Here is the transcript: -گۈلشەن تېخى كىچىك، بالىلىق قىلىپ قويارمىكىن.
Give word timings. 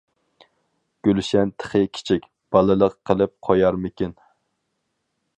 -گۈلشەن 1.07 1.51
تېخى 1.63 1.81
كىچىك، 1.97 2.25
بالىلىق 2.55 2.95
قىلىپ 3.09 3.35
قويارمىكىن. 3.49 4.17